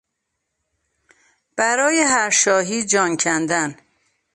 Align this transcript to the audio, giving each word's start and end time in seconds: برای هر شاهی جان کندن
برای 1.55 2.01
هر 2.01 2.29
شاهی 2.29 2.85
جان 2.85 3.17
کندن 3.17 3.77